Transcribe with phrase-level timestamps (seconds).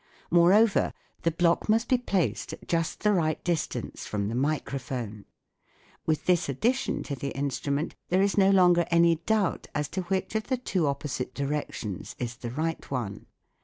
[0.31, 5.25] Moreover, the block must be placed at just the right distance from the micro phone.
[6.07, 10.33] With this addition to the instrument there is no longer any doubt as to which
[10.33, 13.27] of the two opposite directions is the right one.